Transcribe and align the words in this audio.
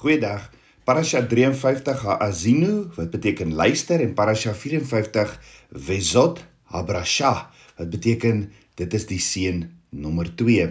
Goeiedag. 0.00 0.46
Parasha 0.88 1.20
53 1.28 2.02
Haazinu 2.08 2.86
wat 2.96 3.10
beteken 3.12 3.50
luister 3.52 4.00
en 4.00 4.14
Parasha 4.16 4.54
54 4.56 5.34
Vezot 5.76 6.40
Habrasha 6.72 7.50
wat 7.76 7.90
beteken 7.92 8.46
dit 8.80 8.96
is 8.96 9.04
die 9.10 9.20
seën 9.20 9.60
nommer 9.92 10.32
2. 10.40 10.70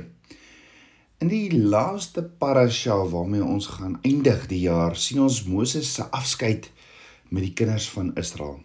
In 1.21 1.29
die 1.29 1.53
laaste 1.53 2.25
parasha 2.41 2.97
waarmee 3.13 3.45
ons 3.45 3.69
gaan 3.75 3.99
eindig 4.01 4.49
die 4.49 4.63
jaar, 4.65 4.97
sien 4.97 5.21
ons 5.21 5.43
Moses 5.45 5.93
se 5.93 6.09
afskeid 6.09 6.71
met 7.29 7.51
die 7.51 7.53
kinders 7.53 7.85
van 7.93 8.15
Israel. 8.17 8.63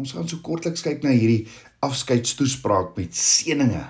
Ons 0.00 0.16
gaan 0.16 0.24
so 0.24 0.40
kortliks 0.40 0.88
kyk 0.88 1.04
na 1.04 1.12
hierdie 1.12 1.44
afskeidstoespraak 1.84 2.96
met 2.96 3.12
seëninge. 3.12 3.84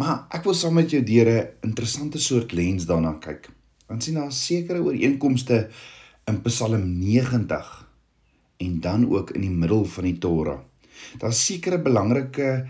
Maar 0.00 0.30
ek 0.32 0.48
wil 0.48 0.56
saam 0.56 0.80
met 0.80 0.96
jou 0.96 1.04
deur 1.04 1.28
'n 1.28 1.50
interessante 1.60 2.16
soort 2.18 2.56
lens 2.56 2.88
daarna 2.88 3.18
kyk 3.20 3.52
dan 3.92 4.00
sien 4.00 4.16
daar 4.16 4.32
sekere 4.32 4.80
ooreenkomste 4.80 5.66
in 6.24 6.38
Psalm 6.46 6.84
90 6.96 7.72
en 8.64 8.80
dan 8.80 9.04
ook 9.10 9.34
in 9.36 9.44
die 9.44 9.52
middel 9.52 9.84
van 9.84 10.06
die 10.08 10.18
Torah. 10.18 10.62
Daar's 11.20 11.42
sekere 11.44 11.76
belangrike 11.82 12.68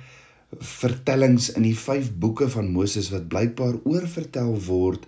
vertellings 0.59 1.53
in 1.53 1.63
die 1.63 1.77
5 1.79 2.11
boeke 2.19 2.49
van 2.51 2.73
Moses 2.75 3.13
wat 3.15 3.29
blykbaar 3.31 3.79
oorvertel 3.85 4.51
word 4.67 5.07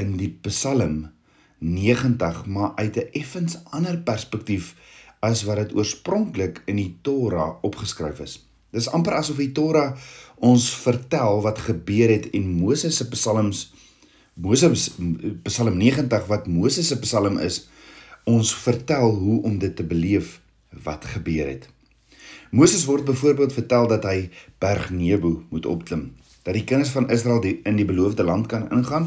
in 0.00 0.16
die 0.16 0.30
Psalm 0.48 1.10
90 1.58 2.46
maar 2.46 2.72
uit 2.80 2.96
'n 2.96 3.12
effens 3.12 3.58
ander 3.64 4.00
perspektief 4.00 4.74
as 5.20 5.44
wat 5.44 5.56
dit 5.56 5.76
oorspronklik 5.76 6.62
in 6.64 6.76
die 6.76 6.96
Torah 7.02 7.60
opgeskryf 7.60 8.20
is. 8.20 8.40
Dis 8.72 8.88
amper 8.88 9.12
asof 9.12 9.36
die 9.36 9.52
Torah 9.52 9.92
ons 10.36 10.72
vertel 10.74 11.42
wat 11.42 11.58
gebeur 11.58 12.08
het 12.08 12.30
en 12.30 12.48
Moses 12.48 12.96
se 12.96 13.08
psalms 13.08 13.73
Moses 14.34 14.90
Psalm 15.46 15.76
90 15.78 16.26
wat 16.26 16.46
Moses 16.50 16.88
se 16.90 16.98
Psalm 16.98 17.38
is, 17.38 17.68
ons 18.26 18.50
vertel 18.64 19.14
hoe 19.14 19.42
om 19.46 19.58
dit 19.62 19.76
te 19.76 19.84
beleef 19.86 20.40
wat 20.82 21.04
gebeur 21.06 21.46
het. 21.46 21.68
Moses 22.50 22.84
word 22.84 23.06
byvoorbeeld 23.06 23.54
vertel 23.54 23.86
dat 23.88 24.04
hy 24.08 24.30
Berg 24.58 24.90
Nebo 24.90 25.44
moet 25.50 25.66
opklim, 25.66 26.12
dat 26.42 26.58
die 26.58 26.64
kinders 26.66 26.90
van 26.90 27.06
Israel 27.14 27.40
die 27.44 27.60
in 27.62 27.78
die 27.78 27.86
beloofde 27.86 28.26
land 28.26 28.50
kan 28.50 28.66
ingaan, 28.74 29.06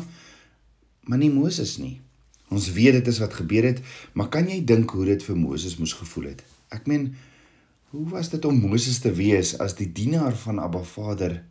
maar 1.07 1.19
nie 1.19 1.31
Moses 1.31 1.75
nie. 1.77 1.99
Ons 2.47 2.71
weet 2.71 2.95
dit 3.01 3.07
is 3.11 3.19
wat 3.19 3.35
gebeur 3.35 3.67
het, 3.67 3.83
maar 4.15 4.31
kan 4.31 4.47
jy 4.47 4.61
dink 4.63 4.95
hoe 4.95 5.09
dit 5.11 5.23
vir 5.23 5.35
Moses 5.35 5.75
moes 5.79 5.95
gevoel 5.99 6.31
het? 6.31 6.43
Ek 6.71 6.87
meen, 6.87 7.11
hoe 7.91 8.07
was 8.15 8.31
dit 8.31 8.45
om 8.47 8.55
Moses 8.63 8.99
te 9.03 9.11
wees 9.11 9.57
as 9.59 9.75
die 9.75 9.91
dienaar 9.91 10.35
van 10.39 10.63
Abba 10.63 10.85
Vader? 10.87 11.41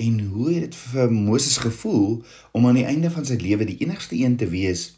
En 0.00 0.20
hoe 0.20 0.52
het 0.52 0.60
dit 0.60 0.76
vir 0.76 1.12
Moses 1.12 1.56
gevoel 1.60 2.22
om 2.52 2.66
aan 2.66 2.78
die 2.80 2.88
einde 2.88 3.10
van 3.10 3.26
sy 3.28 3.36
lewe 3.40 3.66
die 3.68 3.78
enigste 3.84 4.16
een 4.16 4.36
te 4.36 4.48
wees 4.48 4.88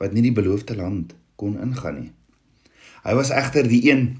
wat 0.00 0.12
nie 0.12 0.24
die 0.24 0.34
beloofde 0.34 0.76
land 0.76 1.14
kon 1.36 1.60
ingaan 1.60 2.00
nie? 2.00 2.10
Hy 3.04 3.14
was 3.16 3.30
egter 3.30 3.68
die 3.68 3.84
een 3.90 4.18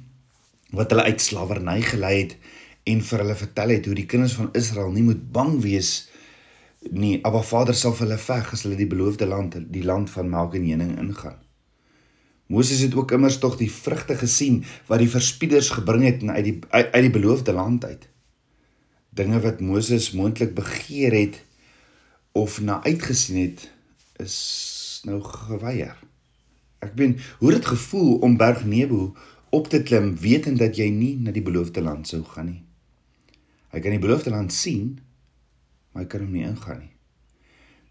wat 0.71 0.93
hulle 0.95 1.09
uit 1.11 1.21
slawerny 1.21 1.81
gelei 1.83 2.15
het 2.23 2.37
en 2.89 3.03
vir 3.05 3.25
hulle 3.25 3.37
vertel 3.37 3.75
het 3.75 3.87
hoe 3.91 3.99
die 3.99 4.07
kinders 4.07 4.39
van 4.39 4.53
Israel 4.57 4.95
nie 4.95 5.05
moet 5.05 5.27
bang 5.35 5.59
wees 5.65 6.09
nie, 6.89 7.19
Abba 7.25 7.43
Vader 7.45 7.77
sal 7.77 7.93
vir 7.93 8.07
hulle 8.07 8.21
veg 8.23 8.53
as 8.55 8.63
hulle 8.65 8.79
die 8.79 8.89
beloofde 8.89 9.27
land, 9.29 9.59
die 9.69 9.85
land 9.85 10.09
van 10.11 10.31
melk 10.33 10.55
en 10.57 10.65
honing 10.65 10.95
ingaan. 11.03 11.37
Moses 12.51 12.81
het 12.81 12.95
ook 12.97 13.13
immers 13.13 13.37
tog 13.39 13.59
die 13.61 13.71
vrugte 13.71 14.17
gesien 14.19 14.63
wat 14.89 15.03
die 15.03 15.11
verspieders 15.11 15.69
gebring 15.71 16.07
het 16.09 16.25
uit 16.25 16.45
die 16.45 16.57
uit, 16.71 16.89
uit 16.89 17.05
die 17.05 17.13
beloofde 17.15 17.53
land 17.53 17.85
uit 17.85 18.09
dinge 19.11 19.41
wat 19.43 19.61
Moses 19.61 20.11
moontlik 20.15 20.55
begeer 20.55 21.13
het 21.13 21.41
of 22.33 22.61
na 22.61 22.83
uitgesien 22.85 23.43
het 23.43 23.67
is 24.23 24.37
nou 25.05 25.19
geweier. 25.25 25.97
Ek 26.81 26.95
weet 26.97 27.21
hoe 27.41 27.51
dit 27.57 27.67
gevoel 27.67 28.19
om 28.25 28.37
Berg 28.41 28.65
Nebo 28.65 29.15
op 29.51 29.69
te 29.69 29.83
klim 29.83 30.15
wetend 30.23 30.61
dat 30.63 30.79
jy 30.79 30.89
nie 30.95 31.17
na 31.19 31.35
die 31.35 31.45
beloofde 31.45 31.83
land 31.83 32.09
sou 32.09 32.23
gaan 32.25 32.53
nie. 32.53 32.63
Hy 33.75 33.83
kan 33.83 33.95
die 33.95 34.03
beloofde 34.03 34.31
land 34.31 34.55
sien, 34.55 34.99
maar 35.91 36.05
hy 36.05 36.11
kan 36.11 36.25
hom 36.25 36.33
nie 36.35 36.47
ingaan 36.47 36.85
nie. 36.85 36.95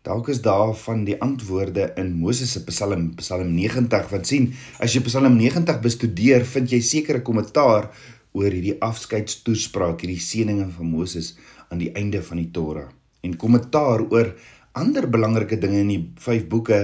Dalk 0.07 0.29
is 0.31 0.39
daar 0.41 0.71
van 0.79 1.03
die 1.03 1.17
antwoorde 1.19 1.89
in 1.99 2.13
Moses 2.21 2.53
se 2.55 2.63
Psalm, 2.63 3.09
Psalm 3.19 3.51
90 3.51 4.07
wat 4.13 4.29
sien, 4.29 4.53
as 4.79 4.95
jy 4.95 5.03
Psalm 5.03 5.35
90 5.35 5.81
bestudeer, 5.83 6.45
vind 6.47 6.71
jy 6.71 6.79
sekere 6.83 7.21
kommentaar 7.21 7.89
oor 8.31 8.51
hierdie 8.51 8.77
afskeidstoespraak, 8.81 10.01
hierdie 10.01 10.21
seëninge 10.21 10.69
van 10.75 10.89
Moses 10.91 11.35
aan 11.69 11.81
die 11.81 11.91
einde 11.97 12.21
van 12.23 12.37
die 12.37 12.51
Torah 12.51 12.89
en 13.25 13.35
kommentaar 13.35 14.05
oor 14.09 14.33
ander 14.79 15.09
belangrike 15.11 15.57
dinge 15.59 15.81
in 15.83 15.91
die 15.91 16.03
5 16.23 16.47
boeke 16.51 16.79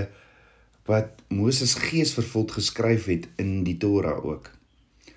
wat 0.89 1.21
Moses 1.33 1.75
geesvervuld 1.81 2.51
geskryf 2.57 3.07
het 3.09 3.29
in 3.41 3.63
die 3.65 3.77
Torah 3.81 4.19
ook. 4.25 4.51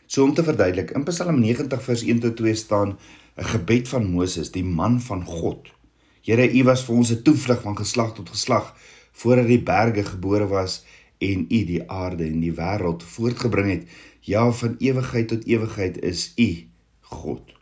So 0.09 0.25
om 0.25 0.33
te 0.35 0.45
verduidelik, 0.45 0.95
in 0.97 1.05
Psalm 1.05 1.41
90 1.43 1.83
vers 1.85 2.05
1 2.07 2.23
tot 2.25 2.37
2 2.37 2.55
staan 2.57 2.97
'n 3.37 3.45
gebed 3.45 3.89
van 3.89 4.07
Moses, 4.11 4.51
die 4.51 4.65
man 4.65 5.01
van 5.01 5.25
God. 5.25 5.69
Here, 6.23 6.49
U 6.49 6.65
was 6.65 6.85
vir 6.85 6.97
ons 6.97 7.11
'n 7.11 7.23
toevlug 7.23 7.61
van 7.63 7.77
geslag 7.77 8.15
tot 8.15 8.29
geslag 8.29 8.75
voordat 9.13 9.47
die 9.47 9.63
berge 9.63 10.05
gebore 10.05 10.47
was 10.47 10.85
en 11.19 11.47
U 11.51 11.65
die 11.65 11.83
aarde 11.91 12.25
en 12.25 12.41
die 12.41 12.53
wêreld 12.53 13.03
voortgebring 13.03 13.71
het. 13.71 13.85
Ja, 14.29 14.51
van 14.53 14.75
ewigheid 14.79 15.29
tot 15.29 15.47
ewigheid 15.49 16.03
is 16.05 16.33
U 16.37 16.49
God. 17.01 17.55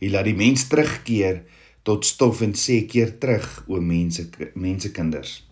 U 0.00 0.10
laat 0.10 0.24
die 0.24 0.36
mens 0.36 0.64
terugkeer 0.72 1.42
tot 1.84 2.06
stof 2.08 2.40
en 2.46 2.54
sê 2.56 2.78
keer 2.88 3.18
terug 3.20 3.48
o 3.68 3.82
mense 3.84 4.24
mensekinders. 4.56 5.42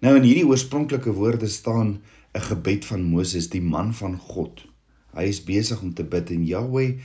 Nou 0.00 0.14
in 0.16 0.24
hierdie 0.24 0.46
oorspronklike 0.48 1.12
woorde 1.18 1.50
staan 1.52 2.00
'n 2.32 2.46
gebed 2.48 2.88
van 2.88 3.04
Moses, 3.04 3.50
die 3.52 3.60
man 3.60 3.92
van 3.94 4.16
God. 4.16 4.64
Hy 5.12 5.28
is 5.28 5.44
besig 5.44 5.82
om 5.82 5.92
te 5.94 6.04
bid 6.04 6.30
en 6.30 6.46
Jahweh, 6.46 6.96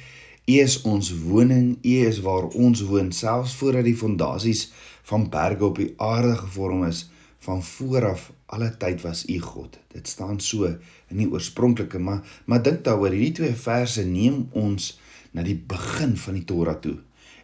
U 0.48 0.54
is 0.54 0.82
ons 0.82 1.12
woning, 1.28 1.78
U 1.84 1.96
is 2.08 2.22
waar 2.24 2.48
ons 2.48 2.82
woon, 2.82 3.12
selfs 3.12 3.56
voordat 3.56 3.84
die 3.84 3.96
fondasies 3.96 4.72
van 5.04 5.30
berge 5.30 5.66
op 5.66 5.76
die 5.76 5.94
aarde 5.98 6.36
gevorm 6.36 6.88
is 6.88 7.10
van 7.48 7.64
vooraf 7.64 8.32
alle 8.52 8.70
tyd 8.80 9.02
was 9.08 9.24
u 9.32 9.40
God. 9.40 9.80
Dit 9.96 10.08
staan 10.08 10.40
so 10.44 10.68
in 11.08 11.22
die 11.22 11.30
oorspronklike, 11.32 12.00
maar 12.00 12.24
maar 12.46 12.64
dink 12.64 12.84
daaroor, 12.84 13.16
hierdie 13.16 13.36
twee 13.40 13.56
verse 13.56 14.04
neem 14.06 14.48
ons 14.52 14.98
na 15.32 15.46
die 15.48 15.56
begin 15.56 16.18
van 16.20 16.40
die 16.40 16.46
Torah 16.48 16.80
toe 16.84 16.98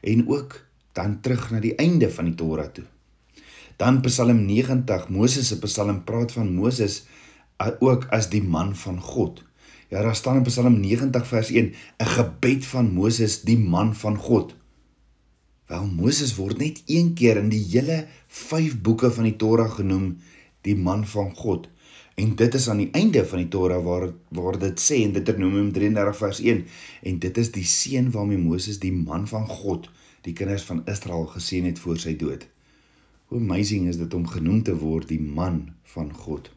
en 0.03 0.25
ook 0.27 0.59
dan 0.97 1.21
terug 1.23 1.47
na 1.51 1.61
die 1.63 1.75
einde 1.79 2.09
van 2.11 2.27
die 2.29 2.35
Torah 2.37 2.67
toe. 2.75 2.85
Dan 3.79 4.01
Psalm 4.05 4.43
90, 4.45 5.07
Moses 5.09 5.47
se 5.49 5.57
Psalm 5.63 6.03
praat 6.05 6.35
van 6.35 6.51
Moses 6.53 7.03
ook 7.79 8.05
as 8.11 8.27
die 8.29 8.43
man 8.43 8.75
van 8.75 8.99
God. 9.01 9.39
Ja, 9.89 10.01
daar 10.03 10.15
staan 10.15 10.41
in 10.41 10.47
Psalm 10.49 10.79
90 10.81 11.27
vers 11.27 11.49
1 11.49 11.71
'n 11.99 12.11
gebed 12.17 12.65
van 12.65 12.91
Moses, 12.93 13.41
die 13.41 13.57
man 13.57 13.95
van 13.95 14.17
God. 14.17 14.55
Wel 15.73 15.87
Moses 15.89 16.35
word 16.37 16.59
net 16.61 16.83
een 16.85 17.15
keer 17.17 17.39
in 17.39 17.47
die 17.49 17.63
hele 17.71 18.03
5 18.27 18.75
boeke 18.85 19.09
van 19.15 19.25
die 19.25 19.37
Torah 19.41 19.71
genoem 19.73 20.19
die 20.67 20.75
man 20.77 21.01
van 21.09 21.31
God. 21.33 21.65
En 22.13 22.35
dit 22.37 22.57
is 22.59 22.67
aan 22.69 22.83
die 22.83 22.91
einde 22.93 23.23
van 23.25 23.41
die 23.41 23.49
Torah 23.55 23.79
waar 23.81 24.11
waar 24.37 24.59
dit 24.61 24.83
sê 24.83 24.99
in 25.01 25.15
Deuteronomium 25.15 25.71
33 25.73 26.19
vers 26.19 26.41
1 26.43 26.61
en 27.09 27.17
dit 27.23 27.39
is 27.41 27.49
die 27.55 27.65
seën 27.65 28.11
waarmee 28.13 28.41
Moses 28.43 28.77
die 28.83 28.93
man 28.93 29.25
van 29.31 29.47
God 29.49 29.89
die 30.27 30.35
kinders 30.37 30.67
van 30.69 30.83
Israel 30.93 31.25
geseën 31.31 31.65
het 31.71 31.81
voor 31.81 31.97
sy 32.05 32.13
dood. 32.21 32.45
Hoe 33.31 33.41
amazing 33.41 33.89
is 33.89 33.97
dit 33.97 34.13
om 34.13 34.29
genoem 34.29 34.61
te 34.61 34.77
word 34.77 35.09
die 35.09 35.21
man 35.41 35.63
van 35.95 36.13
God. 36.13 36.51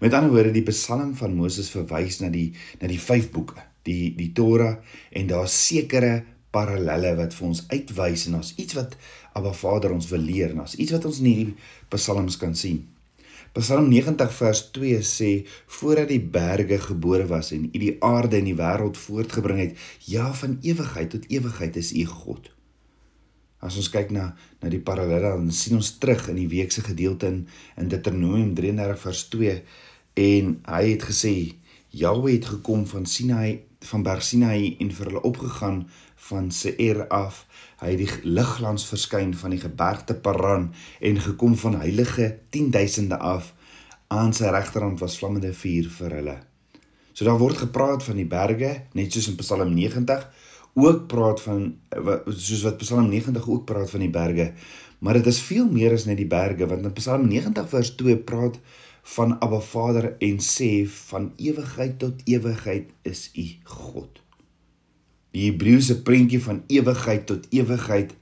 Met 0.00 0.16
ander 0.16 0.32
woorde 0.32 0.56
die 0.56 0.64
Psalm 0.70 1.12
van 1.20 1.36
Moses 1.36 1.68
verwys 1.76 2.22
na 2.24 2.32
die 2.32 2.48
na 2.80 2.88
die 2.88 3.02
5 3.10 3.28
boeke, 3.36 3.60
die 3.84 4.14
die 4.16 4.32
Torah 4.32 4.78
en 5.12 5.28
daar's 5.36 5.60
sekere 5.68 6.22
parallelle 6.58 7.14
wat 7.22 7.38
vir 7.38 7.48
ons 7.52 7.64
uitwys 7.70 8.28
en 8.28 8.38
ons 8.42 8.52
iets 8.58 8.78
wat 8.78 8.98
Abba 9.38 9.54
Vader 9.62 9.94
ons 9.94 10.10
wil 10.12 10.24
leer 10.32 10.54
en 10.54 10.66
ons 10.66 10.78
iets 10.82 10.94
wat 10.98 11.06
ons 11.08 11.22
in 11.22 11.30
hierdie 11.30 11.58
psalms 11.94 12.38
kan 12.42 12.56
sien. 12.58 12.84
Psalm 13.56 13.88
90 13.90 14.32
vers 14.36 14.60
2 14.76 15.00
sê 15.02 15.30
voordat 15.78 16.10
die 16.12 16.20
berge 16.20 16.78
gebore 16.84 17.26
was 17.30 17.50
en 17.56 17.64
U 17.70 17.78
die 17.80 17.96
aarde 18.04 18.38
en 18.38 18.50
die 18.50 18.58
wêreld 18.58 18.98
voortgebring 19.00 19.62
het, 19.62 19.76
ja 20.06 20.28
van 20.42 20.58
ewigheid 20.62 21.10
tot 21.14 21.26
ewigheid 21.32 21.78
is 21.80 21.94
U 21.96 22.04
God. 22.12 22.50
As 23.58 23.78
ons 23.80 23.88
kyk 23.90 24.12
na 24.14 24.28
na 24.62 24.70
die 24.70 24.82
parallelle 24.84 25.32
dan 25.32 25.48
sien 25.54 25.78
ons 25.78 25.94
terug 26.02 26.28
in 26.30 26.38
die 26.38 26.50
week 26.50 26.74
se 26.74 26.84
gedeelte 26.86 27.32
in 27.32 27.40
in 27.80 27.88
Deuteronomium 27.90 28.52
33 28.58 29.00
vers 29.06 29.24
2 29.34 29.56
en 30.28 30.52
hy 30.68 30.84
het 30.92 31.08
gesê 31.08 31.34
Jahweh 31.98 32.36
het 32.36 32.52
gekom 32.52 32.84
van 32.86 33.08
Sinai 33.08 33.64
van 33.90 34.04
Berg 34.06 34.22
Sinai 34.26 34.76
en 34.82 34.92
vir 34.94 35.10
hulle 35.10 35.24
opgegaan 35.26 35.82
van 36.28 36.50
Seir 36.54 37.06
af. 37.14 37.44
Hy 37.80 37.94
het 37.94 38.02
die 38.02 38.34
ligglans 38.38 38.86
verskyn 38.88 39.34
van 39.38 39.54
die 39.54 39.62
gebergte 39.62 40.14
Paran 40.14 40.70
en 41.00 41.20
gekom 41.24 41.56
van 41.56 41.80
heilige 41.82 42.36
10000de 42.56 43.18
af. 43.18 43.54
Aan 44.08 44.32
sy 44.36 44.52
regterhand 44.52 45.00
was 45.04 45.18
vlammende 45.20 45.52
vuur 45.52 45.90
vir 45.98 46.16
hulle. 46.20 46.36
So 47.12 47.26
daar 47.26 47.40
word 47.40 47.58
gepraat 47.64 48.04
van 48.06 48.20
die 48.20 48.28
berge, 48.30 48.74
net 48.94 49.12
soos 49.12 49.26
in 49.32 49.38
Psalm 49.40 49.72
90, 49.74 50.28
ook 50.78 51.06
praat 51.10 51.40
van 51.42 51.72
soos 52.28 52.62
wat 52.62 52.78
Psalm 52.78 53.08
90 53.10 53.48
ook 53.48 53.64
praat 53.66 53.90
van 53.90 54.04
die 54.04 54.12
berge, 54.14 54.52
maar 54.98 55.18
dit 55.18 55.26
is 55.26 55.40
veel 55.42 55.66
meer 55.70 55.96
as 55.96 56.06
net 56.06 56.20
die 56.20 56.28
berge 56.30 56.66
want 56.70 56.86
in 56.86 56.94
Psalm 56.94 57.26
90 57.30 57.66
vers 57.72 57.90
2 57.98 58.22
praat 58.30 58.60
van 59.16 59.34
Abba 59.40 59.60
Vader 59.64 60.12
en 60.22 60.38
sê 60.44 60.70
van 61.10 61.32
ewigheid 61.36 61.98
tot 61.98 62.22
ewigheid 62.24 62.90
is 63.02 63.30
U 63.34 63.46
God. 63.64 64.27
Die 65.36 65.50
Hebreëse 65.50 66.02
prentjie 66.02 66.40
van 66.42 66.62
ewigheid 66.66 67.26
tot 67.26 67.46
ewigheid 67.50 68.14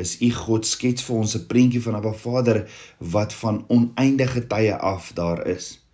is 0.00 0.16
U 0.20 0.30
God 0.34 0.66
skets 0.66 1.04
vir 1.06 1.16
ons 1.16 1.36
'n 1.36 1.46
prentjie 1.46 1.82
van 1.82 1.94
Abba 1.94 2.12
Vader 2.12 2.64
wat 2.98 3.32
van 3.32 3.64
oneindige 3.68 4.46
tye 4.46 4.76
af 4.76 5.12
daar 5.14 5.46
is. 5.46 5.84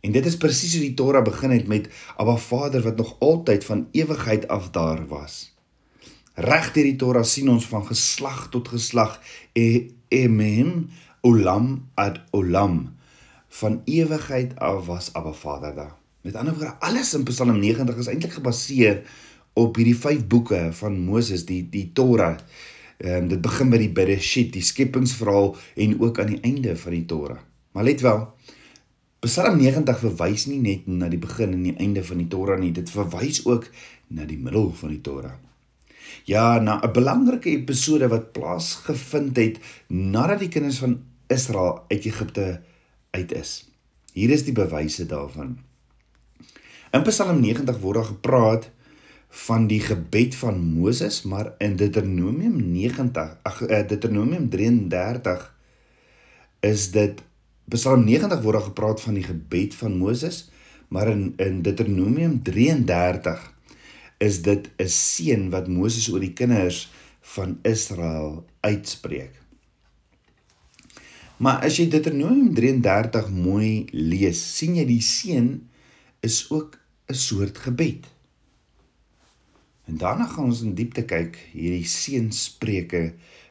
En 0.00 0.12
dit 0.12 0.26
is 0.26 0.36
presies 0.36 0.72
hoe 0.72 0.82
die 0.82 0.94
Torah 0.94 1.24
begin 1.24 1.50
het 1.50 1.66
met 1.66 1.88
Abba 2.16 2.36
Vader 2.36 2.82
wat 2.82 2.96
nog 2.96 3.16
altyd 3.18 3.64
van 3.64 3.88
ewigheid 3.92 4.48
af 4.48 4.70
daar 4.70 5.06
was. 5.06 5.54
Reg 6.34 6.72
deur 6.72 6.84
die 6.84 6.96
Torah 6.96 7.24
sien 7.24 7.48
ons 7.48 7.66
van 7.66 7.86
geslag 7.86 8.48
tot 8.50 8.68
geslag 8.68 9.20
e 9.52 9.90
emen 10.08 10.90
olam 11.20 11.88
ad 11.94 12.20
olam 12.30 12.94
van 13.48 13.82
ewigheid 13.84 14.58
af 14.58 14.86
was 14.86 15.12
Abba 15.12 15.32
Vader 15.32 15.74
daar. 15.74 15.96
Met 16.20 16.34
ander 16.34 16.54
woorde, 16.54 16.74
alles 16.78 17.14
in 17.14 17.24
Psalm 17.24 17.58
90 17.58 17.96
is 17.96 18.06
eintlik 18.06 18.32
gebaseer 18.32 19.02
op 19.52 19.76
hierdie 19.76 19.96
vyf 19.96 20.26
boeke 20.26 20.68
van 20.72 20.98
Moses, 21.00 21.44
die 21.46 21.62
die 21.70 21.90
Torah. 21.92 22.36
Ehm 22.98 23.22
um, 23.22 23.28
dit 23.28 23.40
begin 23.42 23.70
by 23.70 23.78
die 23.78 23.92
Bereshit, 23.94 24.52
die 24.52 24.62
skepingsverhaal 24.62 25.54
en 25.76 26.00
ook 26.00 26.18
aan 26.18 26.34
die 26.34 26.40
einde 26.42 26.76
van 26.76 26.92
die 26.92 27.04
Torah. 27.06 27.38
Maar 27.72 27.84
let 27.84 28.00
wel, 28.00 28.24
Psalm 29.22 29.58
90 29.58 29.98
verwys 29.98 30.46
nie 30.46 30.60
net 30.62 30.86
na 30.86 31.08
die 31.10 31.18
begin 31.18 31.52
en 31.54 31.62
die 31.62 31.76
einde 31.78 32.04
van 32.06 32.20
die 32.22 32.28
Torah 32.30 32.58
nie, 32.58 32.72
dit 32.74 32.90
verwys 32.90 33.44
ook 33.46 33.68
na 34.14 34.26
die 34.26 34.38
middel 34.38 34.70
van 34.78 34.92
die 34.94 35.00
Torah. 35.02 35.34
Ja, 36.24 36.58
na 36.58 36.80
'n 36.82 36.92
belangrike 36.92 37.50
episode 37.50 38.08
wat 38.08 38.32
plaasgevind 38.32 39.36
het 39.36 39.58
nadat 39.88 40.38
die 40.38 40.48
kinders 40.48 40.78
van 40.78 41.02
Israel 41.26 41.84
uit 41.88 42.04
Egipte 42.04 42.60
uit 43.10 43.32
is. 43.32 43.68
Hier 44.12 44.30
is 44.30 44.44
die 44.44 44.52
bewyse 44.52 45.06
daarvan. 45.06 45.58
In 46.92 47.02
Psalm 47.02 47.40
90 47.40 47.78
word 47.80 47.94
daar 47.94 48.10
gepraat 48.10 48.70
van 49.28 49.66
die 49.66 49.80
gebed 49.80 50.34
van 50.34 50.60
Moses, 50.60 51.22
maar 51.22 51.52
in 51.58 51.76
Deuteronomium 51.76 52.56
90, 52.72 53.36
ag 53.42 53.60
uh, 53.62 53.82
Deuteronomium 53.88 54.48
33 54.48 55.54
is 56.60 56.90
dit 56.90 57.20
Psalm 57.68 58.06
90 58.08 58.40
word 58.40 58.56
daar 58.56 58.68
gepraat 58.70 59.00
van 59.04 59.18
die 59.18 59.26
gebed 59.26 59.74
van 59.76 59.98
Moses, 60.00 60.48
maar 60.88 61.10
in 61.12 61.34
in 61.36 61.60
Deuteronomium 61.62 62.42
33 62.42 63.42
is 64.18 64.42
dit 64.42 64.70
'n 64.76 64.88
seën 64.88 65.50
wat 65.50 65.68
Moses 65.68 66.08
oor 66.08 66.20
die 66.20 66.32
kinders 66.32 66.88
van 67.20 67.58
Israel 67.62 68.46
uitspreek. 68.60 69.36
Maar 71.36 71.62
as 71.62 71.76
jy 71.76 71.88
Deuteronomium 71.88 72.54
33 72.54 73.28
mooi 73.30 73.84
lees, 73.92 74.40
sien 74.56 74.74
jy 74.74 74.86
die 74.88 75.02
seën 75.02 75.68
is 76.20 76.50
ook 76.50 76.80
'n 77.06 77.14
soort 77.14 77.58
gebed. 77.58 78.08
En 79.88 79.96
daarna 79.96 80.26
gaan 80.28 80.50
ons 80.52 80.60
in 80.62 80.74
diepte 80.76 81.02
kyk 81.08 81.38
hierdie 81.52 81.86
seënspreuke 81.88 83.02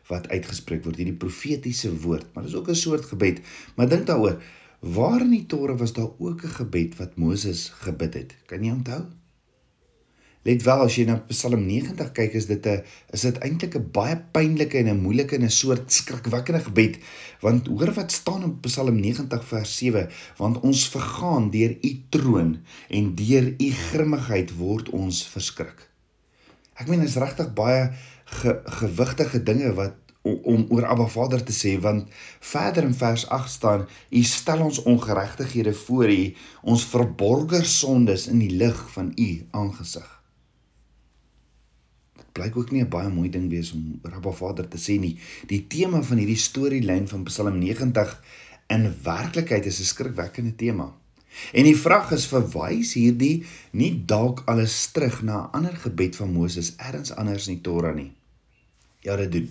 wat 0.08 0.30
uitgespreek 0.30 0.84
word, 0.86 1.00
hierdie 1.02 1.18
profetiese 1.18 1.90
woord, 2.04 2.28
maar 2.34 2.46
dit 2.46 2.54
is 2.54 2.60
ook 2.60 2.70
'n 2.70 2.76
soort 2.86 3.06
gebed. 3.12 3.42
Maar 3.76 3.90
dink 3.90 4.06
daaroor, 4.06 4.42
waar 4.80 5.22
in 5.22 5.32
die 5.34 5.46
Torah 5.46 5.80
was 5.80 5.94
daar 5.94 6.12
ook 6.18 6.44
'n 6.44 6.58
gebed 6.62 6.98
wat 6.98 7.18
Moses 7.18 7.70
gebid 7.70 8.14
het? 8.14 8.36
Kan 8.46 8.64
jy 8.64 8.72
onthou? 8.72 9.04
Let 10.44 10.64
wel 10.64 10.82
as 10.86 10.96
jy 10.96 11.04
na 11.06 11.18
Psalm 11.28 11.66
90 11.66 12.12
kyk, 12.12 12.34
is 12.34 12.46
dit 12.46 12.66
'n 12.66 12.84
is 13.12 13.22
dit 13.22 13.38
eintlik 13.38 13.76
'n 13.76 13.90
baie 13.92 14.16
pynlike 14.32 14.78
en 14.78 14.88
'n 14.88 15.02
moeilike 15.02 15.36
en 15.36 15.44
'n 15.44 15.50
soort 15.50 15.92
skrikwekkende 15.92 16.60
gebed. 16.60 16.98
Want 17.42 17.68
hoor 17.68 17.94
wat 17.94 18.12
staan 18.12 18.44
in 18.44 18.60
Psalm 18.60 19.00
90 19.00 19.44
vers 19.44 19.78
7, 19.78 20.10
want 20.38 20.60
ons 20.60 20.90
vergaan 20.90 21.50
deur 21.50 21.78
u 21.82 22.02
troon 22.10 22.58
en 22.90 23.16
deur 23.16 23.56
u 23.58 23.72
grimmigheid 23.72 24.56
word 24.56 24.90
ons 24.90 25.28
verskrik. 25.28 25.97
Ek 26.78 26.88
meen 26.88 27.06
is 27.06 27.18
regtig 27.18 27.54
baie 27.58 27.94
ge, 28.26 28.54
gewigtige 28.82 29.44
dinge 29.44 29.74
wat 29.78 29.96
om, 30.22 30.40
om 30.44 30.66
oor 30.76 30.86
Abba 30.86 31.08
Vader 31.08 31.44
te 31.44 31.56
sê 31.56 31.78
want 31.82 32.12
verder 32.40 32.84
in 32.84 32.98
vers 32.98 33.28
8 33.30 33.50
staan 33.50 33.88
u 34.10 34.24
stel 34.24 34.62
ons 34.66 34.84
ongeregtighede 34.84 35.74
voor 35.86 36.12
u 36.12 36.22
ons 36.62 36.86
verborger 36.86 37.66
sondes 37.66 38.28
in 38.28 38.44
die 38.44 38.54
lig 38.62 38.84
van 38.94 39.14
u 39.16 39.32
aangesig 39.52 40.18
blyk 42.38 42.58
ook 42.58 42.72
nie 42.72 42.84
'n 42.84 42.94
baie 42.94 43.10
mooi 43.10 43.30
ding 43.30 43.50
wees 43.50 43.72
om 43.78 44.00
Rabba 44.04 44.32
Vader 44.32 44.68
te 44.68 44.78
sê 44.78 45.00
nie. 45.00 45.18
Die 45.48 45.66
tema 45.68 46.02
van 46.10 46.18
hierdie 46.18 46.44
storielyn 46.48 47.08
van 47.08 47.24
Psalm 47.24 47.58
90 47.60 48.14
in 48.76 48.84
werklikheid 49.04 49.66
is 49.66 49.80
'n 49.80 49.92
skrikwekkende 49.94 50.56
tema. 50.56 50.94
En 51.54 51.64
die 51.64 51.78
vraag 51.78 52.12
is 52.12 52.28
verwys 52.32 52.94
hierdie 52.98 53.46
nie 53.72 53.92
dalk 54.06 54.44
alles 54.46 54.76
terug 54.92 55.22
na 55.22 55.44
'n 55.44 55.52
ander 55.52 55.76
gebed 55.86 56.16
van 56.16 56.32
Moses 56.32 56.74
elders 56.78 57.12
anders 57.16 57.48
in 57.48 57.54
die 57.54 57.64
Torah 57.64 57.96
nie. 57.96 58.12
Ja, 59.00 59.16
dit 59.16 59.32
doen. 59.32 59.50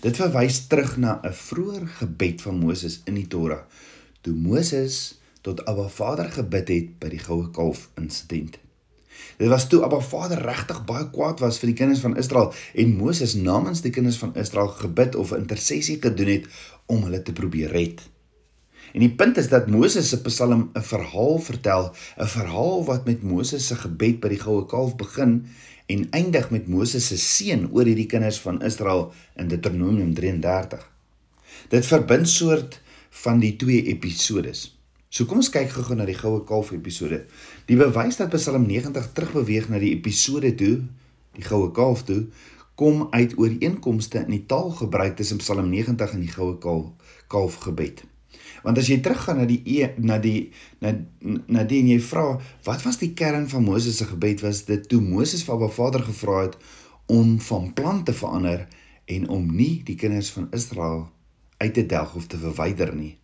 Dit 0.00 0.16
verwys 0.16 0.66
terug 0.66 0.96
na 0.96 1.20
'n 1.22 1.32
vroeër 1.32 1.86
gebed 1.86 2.42
van 2.42 2.58
Moses 2.58 3.00
in 3.04 3.14
die 3.14 3.26
Torah, 3.26 3.64
toe 4.20 4.34
Moses 4.34 5.18
tot 5.40 5.64
Abba 5.64 5.88
Vader 5.88 6.30
gebid 6.32 6.68
het 6.68 6.98
by 6.98 7.08
die 7.08 7.18
goue 7.18 7.50
kalf 7.50 7.90
insident. 8.00 8.58
Dit 9.36 9.48
was 9.48 9.68
toe 9.68 9.82
Abba 9.84 10.00
Vader 10.00 10.40
regtig 10.42 10.84
baie 10.84 11.10
kwaad 11.10 11.40
was 11.40 11.58
vir 11.58 11.72
die 11.72 11.78
kinders 11.80 12.00
van 12.00 12.16
Israel 12.16 12.52
en 12.74 12.96
Moses 12.96 13.34
namens 13.34 13.82
die 13.84 13.92
kinders 13.94 14.18
van 14.22 14.34
Israel 14.34 14.68
gebid 14.68 15.14
of 15.14 15.32
'n 15.32 15.44
intersessie 15.44 15.98
gedoen 16.00 16.32
het 16.32 16.46
om 16.86 17.02
hulle 17.02 17.22
te 17.22 17.32
probeer 17.32 17.70
red. 17.70 18.02
En 18.94 19.02
die 19.02 19.10
punt 19.10 19.36
is 19.40 19.48
dat 19.50 19.66
Moses 19.66 20.08
se 20.08 20.20
Psalm 20.22 20.70
'n 20.72 20.82
verhaal 20.82 21.38
vertel, 21.38 21.94
'n 22.16 22.30
verhaal 22.30 22.84
wat 22.84 23.04
met 23.04 23.22
Moses 23.22 23.66
se 23.66 23.74
gebed 23.74 24.20
by 24.20 24.28
die 24.28 24.38
goue 24.38 24.66
kalf 24.66 24.94
begin 24.96 25.46
en 25.86 26.06
eindig 26.10 26.50
met 26.50 26.68
Moses 26.68 27.06
se 27.06 27.16
seën 27.16 27.66
oor 27.72 27.84
hierdie 27.84 28.06
kinders 28.06 28.38
van 28.40 28.62
Israel 28.62 29.12
in 29.36 29.48
Deuteronomium 29.48 30.14
33. 30.14 30.90
Dit 31.68 31.86
verbind 31.86 32.28
soort 32.28 32.80
van 33.10 33.38
die 33.38 33.56
twee 33.56 33.82
episodes. 33.82 34.78
So 35.08 35.24
kom 35.24 35.42
ons 35.42 35.50
kyk 35.50 35.70
gou-gou 35.70 35.96
na 35.96 36.04
die 36.04 36.18
goue 36.18 36.44
kalf 36.44 36.70
episode. 36.70 37.24
Die 37.66 37.76
bewys 37.76 38.16
dat 38.16 38.30
Psalm 38.30 38.66
90 38.66 39.12
terugbeweeg 39.12 39.68
na 39.68 39.78
die 39.78 39.94
episode 39.98 40.54
toe, 40.54 40.82
die 41.32 41.44
goue 41.44 41.70
kalf 41.70 42.04
toe, 42.04 42.26
kom 42.74 43.08
uit 43.10 43.38
ooreenkomste 43.38 44.18
in 44.18 44.30
die 44.30 44.46
taalgebruik 44.46 45.16
tussen 45.16 45.38
Psalm 45.38 45.68
90 45.68 46.12
en 46.12 46.20
die 46.20 46.34
goue 46.38 46.58
kalf, 46.58 46.90
kalf 47.26 47.54
gebed. 47.54 48.04
Want 48.64 48.78
as 48.80 48.88
jy 48.88 48.96
teruggaan 49.04 49.42
na 49.42 49.48
die 49.48 49.60
e, 49.68 49.90
na 50.00 50.16
die 50.18 50.50
na 50.80 50.94
na 51.52 51.64
die 51.68 51.82
en 51.84 51.90
jy 51.92 51.98
vra, 52.00 52.24
wat 52.64 52.84
was 52.86 52.96
die 53.02 53.12
kern 53.12 53.44
van 53.50 53.66
Moses 53.66 53.98
se 54.00 54.06
gebed? 54.08 54.40
Was 54.44 54.64
dit 54.68 54.88
toe 54.88 55.02
Moses 55.04 55.44
van 55.44 55.58
Abba 55.58 55.68
Vader 55.68 56.04
gevra 56.06 56.46
het 56.46 56.56
om 57.12 57.36
van 57.44 57.72
plan 57.76 58.00
te 58.04 58.14
verander 58.16 58.64
en 59.04 59.28
om 59.28 59.50
nie 59.52 59.82
die 59.84 59.98
kinders 60.00 60.32
van 60.32 60.48
Israel 60.56 61.10
uit 61.60 61.74
te 61.74 61.84
delg 61.86 62.16
of 62.16 62.26
te 62.26 62.40
verwyder 62.40 62.94
nie? 62.96 63.18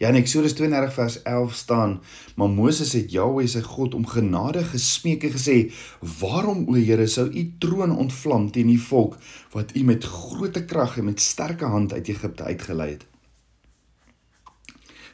Ja 0.00 0.08
in 0.08 0.16
Eksodus 0.16 0.54
32 0.56 0.94
vers 0.96 1.22
11 1.28 1.52
staan: 1.54 2.00
"Maar 2.36 2.48
Moses 2.48 2.92
het 2.96 3.12
Jahweh 3.12 3.46
sy 3.46 3.60
God 3.60 3.94
om 3.94 4.06
genade 4.06 4.64
gesmeek 4.64 5.28
en 5.28 5.36
gesê: 5.36 5.58
"Waarom 6.20 6.64
o 6.68 6.74
Here 6.74 7.06
sou 7.06 7.28
u 7.28 7.52
troon 7.58 7.96
ontvlam 7.96 8.50
teen 8.50 8.72
die 8.72 8.80
volk 8.80 9.18
wat 9.52 9.76
u 9.76 9.84
met 9.84 10.04
groote 10.04 10.64
krag 10.64 10.98
en 10.98 11.04
met 11.04 11.20
sterke 11.20 11.64
hand 11.64 11.92
uit 11.92 12.08
Egipte 12.08 12.42
uitgelei 12.42 12.90
het?" 12.90 13.09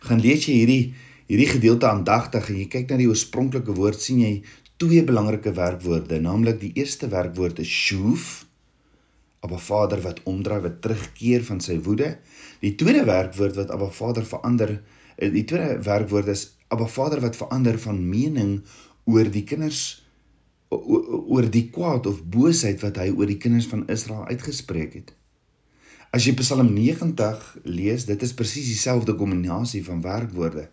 Gaan 0.05 0.21
lees 0.21 0.47
jy 0.49 0.61
hierdie 0.61 0.95
hierdie 1.27 1.49
gedeelte 1.51 1.89
aandagtig 1.91 2.51
en 2.53 2.59
jy 2.61 2.69
kyk 2.71 2.91
na 2.91 3.01
die 3.01 3.09
oorspronklike 3.11 3.75
woord 3.75 3.99
sien 3.99 4.21
jy 4.23 4.33
twee 4.79 5.03
belangrike 5.03 5.51
werkwoorde, 5.57 6.21
naamlik 6.23 6.61
die 6.61 6.73
eerste 6.79 7.09
werkwoord 7.11 7.59
is 7.65 7.71
shuv 7.73 8.45
Abba 9.47 9.59
Vader 9.63 10.03
wat 10.05 10.23
omdraai 10.27 10.61
wat 10.65 10.81
terugkeer 10.83 11.45
van 11.47 11.61
sy 11.63 11.77
woede. 11.87 12.17
Die 12.63 12.75
tweede 12.79 13.05
werkwoord 13.07 13.59
wat 13.59 13.71
Abba 13.75 13.91
Vader 13.95 14.27
verander, 14.27 14.73
eh, 15.17 15.31
die 15.33 15.45
tweede 15.45 15.83
werkwoord 15.87 16.31
is 16.33 16.49
Abba 16.69 16.87
Vader 16.87 17.21
wat 17.21 17.39
verander 17.39 17.79
van 17.79 18.01
mening 18.09 18.61
oor 19.07 19.31
die 19.31 19.45
kinders 19.47 20.03
oor 20.71 21.47
die 21.47 21.69
kwaad 21.71 22.09
of 22.11 22.25
boosheid 22.27 22.81
wat 22.83 22.99
hy 22.99 23.13
oor 23.15 23.29
die 23.31 23.39
kinders 23.39 23.69
van 23.71 23.85
Israel 23.93 24.27
uitgespreek 24.27 24.97
het. 24.99 25.13
As 26.17 26.25
jy 26.25 26.33
Psalm 26.39 26.71
90 26.73 27.41
lees, 27.69 28.07
dit 28.09 28.23
is 28.25 28.33
presies 28.33 28.71
dieselfde 28.71 29.13
kombinasie 29.21 29.83
van 29.85 30.01
werkwoorde. 30.01 30.71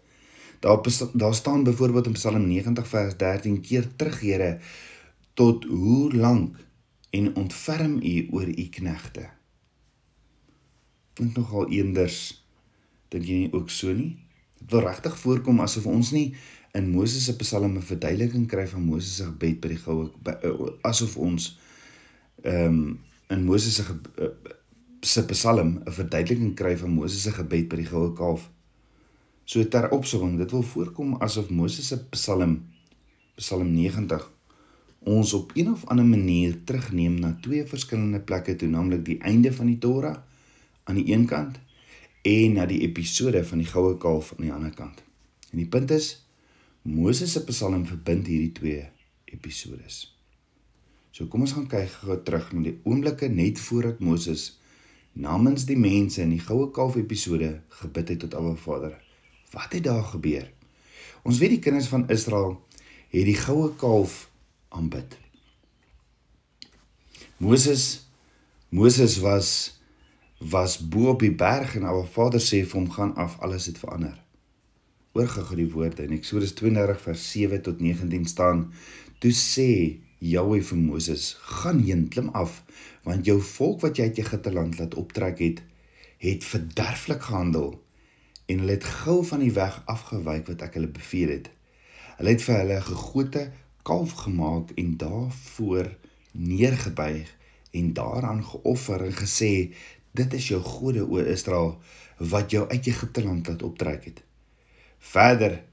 Daar 0.64 0.80
daar 1.14 1.36
staan 1.36 1.64
byvoorbeeld 1.64 2.06
in 2.06 2.16
Psalm 2.16 2.48
90 2.48 2.88
vers 2.88 3.18
13 3.18 3.62
keer 3.62 3.90
terug 3.96 4.20
Here 4.20 4.60
tot 5.34 5.64
hoe 5.64 6.14
lank 6.16 6.56
en 7.10 7.36
ontferm 7.36 8.00
u 8.00 8.28
oor 8.32 8.48
u 8.48 8.68
knegte. 8.70 9.28
Dink 11.14 11.36
nogal 11.36 11.68
eenders 11.68 12.48
dink 13.12 13.28
jy 13.28 13.44
nie 13.44 13.54
ook 13.54 13.70
so 13.70 13.92
nie? 13.92 14.16
Dit 14.64 14.72
wil 14.72 14.88
regtig 14.88 15.20
voorkom 15.20 15.60
asof 15.60 15.92
ons 15.92 16.16
nie 16.16 16.30
in 16.72 16.88
Moses 16.96 17.28
se 17.28 17.36
Psalme 17.36 17.80
'n 17.80 17.90
verduideliking 17.92 18.48
kry 18.48 18.68
van 18.68 18.88
Moses 18.88 19.16
se 19.16 19.28
gebed 19.28 19.60
by 19.60 19.76
die 19.76 19.84
goue 19.84 20.12
eh, 20.40 20.68
asof 20.82 21.18
ons 21.18 21.58
ehm 22.42 22.66
um, 22.66 23.00
in 23.28 23.44
Moses 23.44 23.76
se 23.76 23.84
uh, 23.84 24.32
se 25.04 25.26
Psalm 25.26 25.82
'n 25.86 25.92
verduideliking 25.92 26.56
kry 26.56 26.78
van 26.78 26.90
Moses 26.90 27.22
se 27.22 27.32
gebed 27.32 27.68
by 27.70 27.76
die 27.76 27.86
goue 27.86 28.14
kalf. 28.14 28.50
So 29.46 29.64
ter 29.68 29.90
opsomming, 29.92 30.38
dit 30.38 30.52
wil 30.52 30.64
voorkom 30.64 31.16
asof 31.20 31.50
Moses 31.50 31.88
se 31.88 31.98
Psalm 32.10 32.64
Psalm 33.36 33.74
90 33.74 34.32
ons 35.04 35.34
op 35.34 35.52
een 35.54 35.72
of 35.72 35.86
ander 35.86 36.06
manier 36.06 36.64
terugneem 36.64 37.20
na 37.20 37.38
twee 37.42 37.66
verskillende 37.66 38.20
plekke 38.20 38.56
toe, 38.56 38.70
naamlik 38.70 39.06
die 39.06 39.20
einde 39.20 39.54
van 39.54 39.66
die 39.66 39.78
Torah 39.78 40.18
aan 40.84 40.96
die 40.96 41.14
een 41.14 41.26
kant 41.26 41.60
en 42.22 42.54
na 42.54 42.66
die 42.66 42.80
episode 42.82 43.44
van 43.44 43.58
die 43.58 43.68
goue 43.68 43.98
kalf 43.98 44.34
aan 44.38 44.46
die 44.46 44.54
ander 44.54 44.72
kant. 44.72 45.04
En 45.52 45.58
die 45.58 45.68
punt 45.68 45.92
is 45.92 46.26
Moses 46.82 47.32
se 47.32 47.44
Psalm 47.44 47.86
verbind 47.86 48.28
hierdie 48.28 48.52
twee 48.52 48.90
episodes. 49.26 50.16
So 51.12 51.28
kom 51.28 51.44
ons 51.44 51.54
gaan 51.54 51.68
kyk 51.68 51.92
gou 52.02 52.16
terug 52.24 52.54
na 52.54 52.64
die 52.70 52.78
oomblikke 52.84 53.28
net 53.28 53.60
voordat 53.60 54.00
Moses 54.00 54.54
namens 55.14 55.66
die 55.70 55.78
mense 55.78 56.22
in 56.22 56.34
die 56.34 56.42
goue 56.42 56.72
kalf 56.74 56.98
episode 56.98 57.62
gebid 57.82 58.14
het 58.14 58.24
tot 58.26 58.36
Abba 58.36 58.56
Vader. 58.58 58.96
Wat 59.54 59.74
het 59.74 59.84
daar 59.86 60.04
gebeur? 60.04 60.48
Ons 61.24 61.38
weet 61.40 61.56
die 61.56 61.64
kinders 61.64 61.88
van 61.88 62.08
Israel 62.10 62.58
het 63.14 63.28
die 63.30 63.38
goue 63.38 63.70
kalf 63.78 64.30
aanbid. 64.74 65.18
Moses 67.38 68.08
Moses 68.74 69.20
was 69.22 69.50
was 70.40 70.80
bo 70.82 71.14
op 71.14 71.22
die 71.22 71.32
berg 71.32 71.76
en 71.78 71.86
Abba 71.86 72.04
Vader 72.10 72.42
sê 72.42 72.64
vir 72.66 72.80
hom 72.80 72.90
gaan 72.92 73.14
af 73.16 73.38
alles 73.46 73.70
het 73.70 73.78
verander. 73.78 74.18
Oorgegee 75.14 75.60
die 75.62 75.70
woorde 75.72 76.08
in 76.08 76.16
Eksodus 76.18 76.56
32 76.58 77.02
vers 77.06 77.28
7 77.32 77.62
tot 77.62 77.80
19 77.80 78.26
staan. 78.26 78.66
Toe 79.22 79.32
sê 79.32 79.70
Jahweh 80.24 80.62
vir 80.64 80.78
Moses: 80.78 81.36
"Gaan 81.40 81.80
heen, 81.84 82.08
klim 82.08 82.30
af, 82.30 82.64
want 83.04 83.26
jou 83.26 83.42
volk 83.42 83.82
wat 83.84 83.98
jy 83.98 84.04
uit 84.08 84.22
Egipte 84.24 84.54
land 84.54 84.78
laat 84.80 84.96
optrek 84.96 85.40
het, 85.44 85.60
het 86.24 86.46
verderflik 86.48 87.26
gehandel 87.28 87.74
en 88.46 88.60
hulle 88.64 88.78
het 88.78 88.88
gou 89.02 89.18
van 89.26 89.44
die 89.44 89.52
weg 89.52 89.82
afgewyk 89.92 90.48
wat 90.48 90.64
ek 90.64 90.78
hulle 90.80 90.92
beveel 90.96 91.34
het. 91.36 91.50
Hulle 92.20 92.36
het 92.36 92.46
vir 92.46 92.60
hulle 92.62 92.80
gegote 92.88 93.44
kalf 93.84 94.16
gemaak 94.24 94.72
en 94.80 94.96
daarvoor 94.98 95.92
neergebuig 96.32 97.36
en 97.72 97.94
daaraan 97.94 98.44
geoffer 98.48 99.04
en 99.04 99.16
gesê 99.20 99.52
dit 100.12 100.34
is 100.40 100.48
jou 100.48 100.62
gode 100.64 101.04
o 101.04 101.20
Israel 101.20 101.76
wat 102.18 102.52
jou 102.56 102.64
uit 102.70 102.88
Egipte 102.88 103.24
land 103.26 103.48
laat 103.48 103.64
optrek 103.64 104.06
het. 104.08 104.24
Verder 105.00 105.64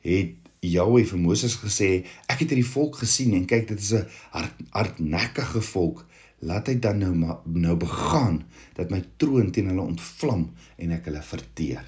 het 0.00 0.47
Jahweh 0.60 1.04
vir 1.06 1.20
Moses 1.22 1.54
gesê 1.60 1.90
ek 2.26 2.42
het 2.42 2.50
hierdie 2.50 2.66
volk 2.66 2.98
gesien 3.02 3.34
en 3.36 3.46
kyk 3.46 3.68
dit 3.68 3.80
is 3.80 3.92
'n 3.94 4.06
hard, 4.30 4.54
hardnekkige 4.70 5.60
volk. 5.60 6.06
Laat 6.40 6.66
hy 6.66 6.78
dan 6.78 6.98
nou 6.98 7.14
nou 7.44 7.76
begaan 7.76 8.44
dat 8.74 8.90
my 8.90 9.02
troon 9.16 9.50
teen 9.50 9.66
hulle 9.66 9.82
ontvlam 9.82 10.50
en 10.78 10.90
ek 10.90 11.04
hulle 11.04 11.22
verteer. 11.22 11.84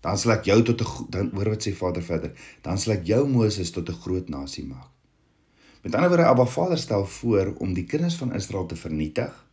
Dan 0.00 0.18
sal 0.18 0.32
ek 0.32 0.44
jou 0.44 0.62
tot 0.62 0.80
'n 0.80 1.10
dan 1.10 1.30
hoor 1.34 1.50
wat 1.50 1.66
sê 1.66 1.74
Vader 1.74 2.02
verder 2.02 2.32
dan 2.62 2.78
sal 2.78 2.94
ek 2.94 3.06
jou 3.06 3.26
Moses 3.26 3.70
tot 3.70 3.88
'n 3.88 4.00
groot 4.02 4.28
nasie 4.28 4.64
maak. 4.64 4.90
Met 5.82 5.94
ander 5.94 6.08
woorde, 6.08 6.26
Abba 6.26 6.44
Vader 6.44 6.78
stel 6.78 7.06
voor 7.06 7.54
om 7.58 7.74
die 7.74 7.84
kinders 7.84 8.14
van 8.14 8.34
Israel 8.34 8.66
te 8.66 8.76
vernietig 8.76 9.46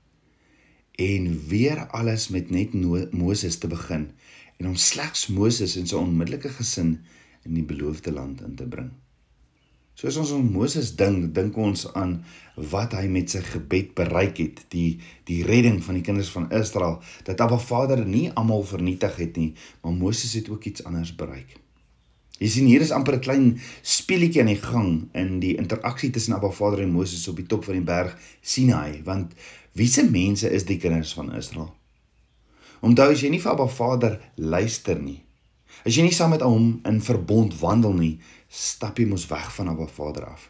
en 0.92 1.48
weer 1.48 1.88
alles 1.88 2.28
met 2.28 2.50
net 2.50 2.74
Moses 3.14 3.58
te 3.58 3.68
begin 3.68 4.12
en 4.58 4.68
om 4.68 4.76
slegs 4.76 5.28
Moses 5.28 5.76
en 5.76 5.88
sy 5.88 5.96
onmiddellike 5.96 6.50
gesin 6.50 7.06
in 7.46 7.54
die 7.54 7.66
beloofde 7.66 8.12
land 8.12 8.42
in 8.42 8.56
te 8.56 8.68
bring. 8.68 8.92
Soos 9.96 10.18
ons 10.20 10.32
aan 10.36 10.50
Moses 10.52 10.90
dink, 11.00 11.30
dink 11.36 11.56
ons 11.56 11.86
aan 11.96 12.18
wat 12.72 12.98
hy 12.98 13.06
met 13.08 13.32
sy 13.32 13.40
gebed 13.46 13.94
bereik 13.96 14.42
het, 14.44 14.58
die 14.74 14.98
die 15.30 15.40
redding 15.48 15.78
van 15.86 15.96
die 15.96 16.04
kinders 16.04 16.34
van 16.34 16.50
Israel, 16.52 16.98
dat 17.24 17.40
Abba 17.40 17.62
Vader 17.64 18.02
nie 18.04 18.28
almal 18.36 18.66
vernietig 18.68 19.16
het 19.22 19.40
nie, 19.40 19.54
maar 19.84 19.96
Moses 19.96 20.34
het 20.36 20.50
ook 20.52 20.68
iets 20.68 20.84
anders 20.84 21.14
bereik. 21.16 21.56
Jy 22.42 22.50
sien 22.52 22.68
hier 22.68 22.84
is 22.84 22.92
amper 22.92 23.16
'n 23.16 23.24
klein 23.24 23.46
speletjie 23.82 24.42
aan 24.42 24.52
die 24.52 24.60
gang 24.60 25.08
in 25.14 25.40
die 25.40 25.56
interaksie 25.56 26.12
tussen 26.12 26.36
Abba 26.36 26.52
Vader 26.52 26.82
en 26.84 26.92
Moses 26.92 27.28
op 27.28 27.40
die 27.40 27.48
top 27.48 27.64
van 27.64 27.80
die 27.80 27.88
berg 27.88 28.18
Sinai, 28.42 29.02
want 29.04 29.32
wiese 29.72 30.04
mense 30.04 30.52
is 30.52 30.66
die 30.66 30.78
kinders 30.78 31.14
van 31.14 31.32
Israel? 31.36 31.72
Onthou 32.82 33.12
as 33.12 33.22
jy 33.22 33.30
nie 33.30 33.40
vir 33.40 33.52
Abba 33.52 33.68
Vader 33.68 34.20
luister 34.36 35.00
nie, 35.00 35.24
as 35.86 35.96
jy 35.96 36.06
nie 36.06 36.16
saam 36.16 36.34
met 36.34 36.46
hom 36.46 36.80
in 36.88 37.02
verbond 37.04 37.56
wandel 37.62 37.96
nie, 37.98 38.16
stap 38.50 39.00
jy 39.00 39.08
mos 39.10 39.28
weg 39.32 39.50
van 39.58 39.72
Abba 39.72 39.88
Vader 39.92 40.30
af. 40.30 40.50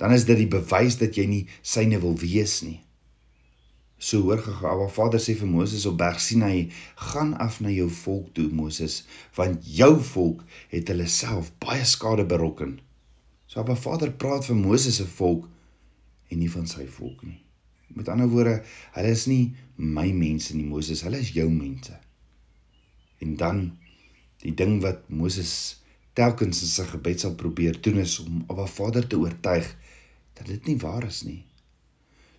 Dan 0.00 0.14
is 0.16 0.24
dit 0.24 0.38
die 0.40 0.48
bewys 0.48 0.96
dat 1.00 1.18
jy 1.18 1.26
nie 1.28 1.42
syne 1.60 2.00
wil 2.00 2.16
wees 2.20 2.60
nie. 2.64 2.78
So 4.00 4.22
hoor 4.24 4.40
gegaan, 4.40 4.78
waar 4.80 4.92
Vader 4.92 5.20
sê 5.20 5.34
vir 5.36 5.48
Moses 5.50 5.84
op 5.84 5.98
Berg 6.00 6.22
Sinai, 6.24 6.70
gaan 6.96 7.34
af 7.36 7.58
na 7.60 7.68
jou 7.68 7.90
volk 7.92 8.30
toe 8.32 8.46
Moses, 8.48 9.02
want 9.36 9.60
jou 9.76 9.92
volk 10.14 10.40
het 10.72 10.88
hulle 10.88 11.04
self 11.04 11.50
baie 11.60 11.84
skade 11.84 12.24
berokken. 12.24 12.78
So 13.44 13.60
Abba 13.60 13.76
Vader 13.76 14.14
praat 14.16 14.48
vir 14.48 14.56
Moses 14.56 15.02
se 15.02 15.04
volk 15.18 15.44
en 16.32 16.40
nie 16.40 16.48
van 16.48 16.64
sy 16.70 16.86
volk 16.88 17.20
nie. 17.26 17.42
Met 17.92 18.08
ander 18.08 18.30
woorde, 18.32 18.62
hulle 18.94 19.12
is 19.12 19.26
nie 19.28 19.52
my 19.76 20.06
mense 20.16 20.56
nie 20.56 20.64
Moses, 20.64 21.04
hulle 21.04 21.20
is 21.20 21.34
jou 21.36 21.50
mense. 21.52 21.92
En 23.20 23.36
dan 23.36 23.64
die 24.42 24.54
ding 24.56 24.80
wat 24.84 25.06
Moses 25.08 25.52
telkens 26.18 26.62
in 26.64 26.72
sy 26.72 26.88
gebed 26.94 27.22
sal 27.22 27.36
probeer 27.38 27.78
doen 27.84 28.02
is 28.02 28.18
om 28.24 28.44
Abba 28.48 28.66
Vader 28.66 29.06
te 29.06 29.20
oortuig 29.20 29.76
dat 30.38 30.46
dit 30.46 30.66
nie 30.66 30.80
waar 30.80 31.06
is 31.06 31.22
nie 31.28 31.42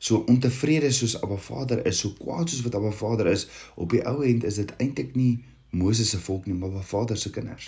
so 0.01 0.23
ontevrede 0.27 0.89
soos 0.91 1.21
Abba 1.21 1.37
Vader 1.37 1.85
is, 1.85 1.99
so 2.01 2.09
kwaad 2.17 2.49
soos 2.49 2.63
wat 2.65 2.75
Abba 2.75 2.91
Vader 2.91 3.27
is, 3.29 3.45
op 3.77 3.93
die 3.93 4.01
ou 4.09 4.23
end 4.25 4.45
is 4.49 4.57
dit 4.57 4.71
eintlik 4.81 5.13
nie 5.15 5.43
Moses 5.77 6.09
se 6.11 6.17
volk 6.19 6.47
nie, 6.49 6.57
maar 6.57 6.71
Abba 6.71 6.81
Vader 6.89 7.19
se 7.21 7.29
kinders. 7.29 7.67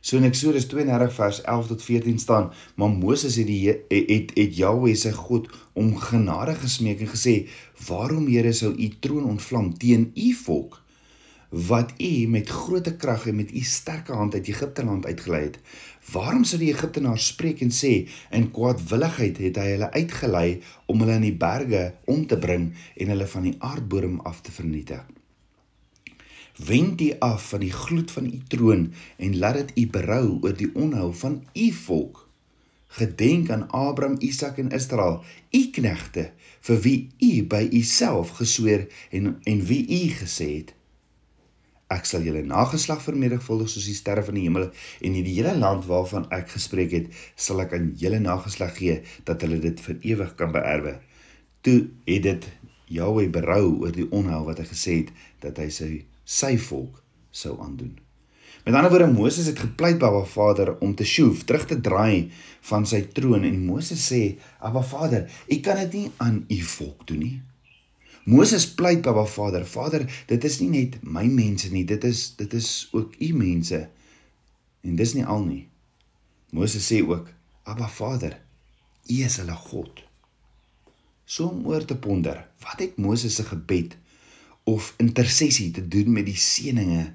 So 0.00 0.18
in 0.18 0.26
Eksodus 0.26 0.66
32 0.70 1.14
vers 1.14 1.38
11 1.42 1.70
tot 1.70 1.82
14 1.82 2.18
staan, 2.22 2.50
maar 2.74 2.90
Moses 2.90 3.38
het 3.38 3.46
die 3.46 3.60
het 3.68 3.86
het, 3.94 4.34
het 4.34 4.58
Jahweh 4.58 4.96
sy 4.98 5.12
God 5.14 5.46
om 5.78 5.94
genade 6.02 6.54
gesmeek 6.58 7.06
en 7.06 7.10
gesê: 7.14 7.36
"Waarom 7.86 8.26
Here 8.26 8.52
sou 8.52 8.74
u 8.74 8.88
troon 8.98 9.30
ontvlam 9.30 9.72
teen 9.78 10.10
u 10.14 10.32
volk?" 10.42 10.82
Wat 11.48 11.92
u 11.98 12.26
met 12.28 12.48
groote 12.48 12.96
krag 12.96 13.26
en 13.26 13.36
met 13.36 13.54
u 13.54 13.60
sterke 13.60 14.12
hand 14.12 14.34
uit 14.34 14.48
Egipte 14.48 14.84
land 14.84 15.06
uitgelei 15.06 15.42
het. 15.42 15.58
Waarom 16.12 16.44
sou 16.44 16.60
die 16.60 16.72
Egiptenaars 16.72 17.26
spreek 17.26 17.60
en 17.64 17.72
sê 17.72 17.92
in 18.30 18.50
kwaadwilligheid 18.52 19.40
het 19.40 19.56
hy 19.56 19.68
hulle 19.72 19.90
uitgelei 19.92 20.60
om 20.86 21.00
hulle 21.00 21.16
in 21.16 21.24
die 21.28 21.36
berge 21.36 21.82
om 22.04 22.26
te 22.26 22.38
bring 22.38 22.70
en 22.96 23.12
hulle 23.14 23.26
van 23.26 23.48
die 23.48 23.56
aardbodem 23.58 24.20
af 24.28 24.40
te 24.44 24.52
vernietig? 24.52 25.04
Wend 26.68 27.00
u 27.00 27.10
af 27.24 27.48
van 27.48 27.60
die 27.64 27.72
gloed 27.72 28.10
van 28.10 28.26
u 28.26 28.38
troon 28.48 28.88
en 29.16 29.36
laat 29.38 29.60
dit 29.60 29.76
u 29.76 29.90
berou 29.98 30.38
oor 30.42 30.56
die 30.56 30.72
onhou 30.74 31.12
van 31.14 31.44
u 31.54 31.70
volk. 31.72 32.26
Gedenk 32.88 33.50
aan 33.50 33.68
Abraham, 33.70 34.16
Isak 34.18 34.58
en 34.58 34.70
Israel, 34.72 35.22
u 35.52 35.70
knegte, 35.70 36.30
vir 36.60 36.80
wie 36.80 36.98
u 37.20 37.44
by 37.44 37.68
u 37.72 37.82
self 37.82 38.32
gesweer 38.40 38.88
en 39.10 39.36
en 39.44 39.62
wie 39.64 39.84
u 39.84 40.08
gesê 40.18 40.48
het 40.56 40.76
Ek 41.88 42.04
sal 42.04 42.24
julle 42.26 42.42
nageslag 42.44 43.00
vermenigvuldig 43.00 43.70
soos 43.72 43.86
die 43.88 43.96
sterre 43.96 44.24
van 44.24 44.36
die 44.36 44.44
hemel 44.44 44.66
en 44.68 45.14
in 45.14 45.24
die 45.24 45.36
hele 45.38 45.54
land 45.56 45.86
waarvan 45.88 46.26
ek 46.36 46.50
gespreek 46.52 46.92
het, 46.92 47.06
sal 47.36 47.62
ek 47.64 47.72
aan 47.78 47.94
julle 47.96 48.20
nageslag 48.20 48.74
gee 48.76 48.98
dat 49.28 49.44
hulle 49.46 49.60
dit 49.62 49.80
vir 49.86 49.96
ewig 50.12 50.34
kan 50.36 50.52
beerwe. 50.52 50.98
Toe 51.64 51.78
het 52.04 52.26
dit 52.26 52.50
Jahweh 52.92 53.28
berou 53.32 53.64
oor 53.84 53.94
die 53.96 54.08
onheil 54.12 54.44
wat 54.48 54.60
hy 54.60 54.68
gesê 54.68 54.98
het 55.00 55.16
dat 55.44 55.60
hy 55.60 55.70
sy 55.72 55.90
sy 56.28 56.54
volk 56.60 57.00
sou 57.32 57.56
aandoen. 57.64 57.96
Met 58.64 58.76
ander 58.76 58.92
woorde 58.92 59.08
Moses 59.12 59.48
het 59.48 59.60
gepleit 59.64 59.96
by 60.00 60.10
Abba 60.10 60.24
Vader 60.28 60.74
om 60.84 60.92
te 60.94 61.04
sjoef, 61.08 61.46
terug 61.48 61.64
te 61.70 61.80
draai 61.80 62.28
van 62.68 62.84
sy 62.84 63.06
troon 63.16 63.46
en 63.48 63.62
Moses 63.64 64.02
sê: 64.12 64.36
"Abba 64.60 64.82
Vader, 64.84 65.24
u 65.48 65.60
kan 65.64 65.80
dit 65.88 65.92
nie 65.92 66.10
aan 66.16 66.44
u 66.48 66.60
volk 66.76 67.06
doen 67.06 67.18
nie." 67.18 67.36
Moses 68.28 68.66
pleit 68.68 69.00
by 69.00 69.14
Baba 69.14 69.24
Vader, 69.24 69.64
Vader, 69.64 70.02
dit 70.28 70.42
is 70.44 70.58
nie 70.60 70.68
net 70.68 70.98
my 71.00 71.24
mense 71.32 71.70
nie, 71.72 71.86
dit 71.88 72.02
is 72.04 72.34
dit 72.36 72.52
is 72.58 72.88
ook 72.92 73.14
u 73.24 73.28
mense. 73.32 73.78
En 74.84 74.98
dis 74.98 75.14
nie 75.16 75.24
al 75.24 75.46
nie. 75.46 75.62
Moses 76.52 76.84
sê 76.84 76.98
ook, 77.00 77.30
Abba 77.64 77.88
Vader, 77.88 78.36
u 79.08 79.16
is 79.24 79.38
hulle 79.40 79.56
God. 79.70 80.02
So 81.24 81.48
om 81.48 81.64
oor 81.72 81.86
te 81.88 81.96
ponder, 81.96 82.42
wat 82.64 82.84
het 82.84 83.00
Moses 83.00 83.38
se 83.40 83.46
gebed 83.48 83.96
of 84.68 84.92
intersessie 85.00 85.70
te 85.72 85.86
doen 85.88 86.12
met 86.12 86.28
die 86.28 86.36
seëninge 86.36 87.06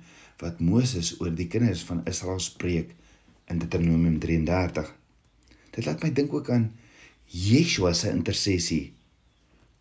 wat 0.42 0.66
Moses 0.66 1.14
oor 1.22 1.34
die 1.34 1.50
kinders 1.50 1.86
van 1.86 2.02
Israel 2.10 2.42
spreek 2.42 2.94
in 3.54 3.62
Deuteronomium 3.62 4.18
33? 4.22 4.90
Dit 5.78 5.86
laat 5.86 6.02
my 6.02 6.10
dink 6.10 6.34
ook 6.34 6.50
aan 6.54 6.72
Yeshua 7.30 7.94
se 7.98 8.10
intersessie 8.10 8.93